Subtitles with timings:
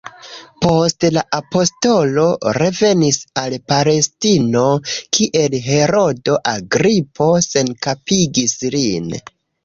[0.65, 2.23] Poste la apostolo
[2.57, 4.63] revenis al Palestino,
[5.17, 9.13] kie Herodo Agripo senkapigis lin.